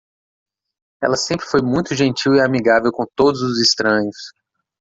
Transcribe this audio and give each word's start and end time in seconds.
Ela 1.03 1.15
sempre 1.15 1.45
foi 1.45 1.61
muito 1.61 1.93
gentil 1.93 2.33
e 2.33 2.39
amigável 2.41 2.91
com 2.91 3.05
todos 3.15 3.39
os 3.43 3.61
estranhos. 3.61 4.17